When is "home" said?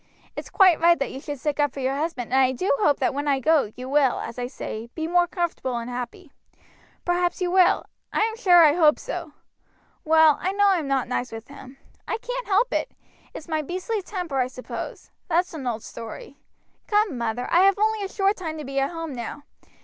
18.89-19.13